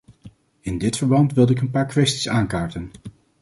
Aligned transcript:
In 0.59 0.77
dit 0.77 0.97
verband 0.97 1.33
wilde 1.33 1.53
ik 1.53 1.61
een 1.61 1.69
paar 1.71 1.85
kwesties 1.85 2.29
aankaarten. 2.29 2.91